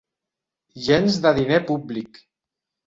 [0.87, 2.23] Gens de diner públic!